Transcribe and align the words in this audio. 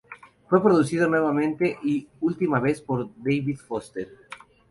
Fue 0.49 0.63
producido 0.63 1.07
nuevamente 1.07 1.77
y 1.83 2.07
última 2.21 2.59
vez 2.59 2.81
por 2.81 3.07
David 3.17 3.59
Foster. 3.59 4.09